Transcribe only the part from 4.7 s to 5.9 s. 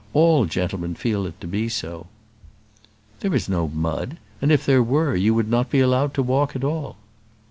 were you would not be